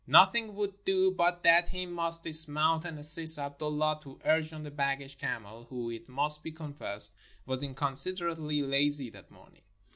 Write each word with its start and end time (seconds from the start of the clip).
Nothing 0.07 0.55
would 0.55 0.83
do 0.83 1.11
but 1.11 1.43
that 1.43 1.69
he 1.69 1.85
must 1.85 2.23
dismount 2.23 2.85
and 2.85 2.97
assist 2.97 3.37
Abdullah 3.37 3.99
to 4.01 4.17
urge 4.25 4.51
on 4.51 4.63
the 4.63 4.71
baggage 4.71 5.19
camel, 5.19 5.65
who, 5.69 5.91
it 5.91 6.09
must 6.09 6.41
be 6.41 6.51
confessed, 6.51 7.13
was 7.45 7.61
inconsiderately 7.61 8.63
lazy 8.63 9.11
that 9.11 9.29
morning. 9.29 9.61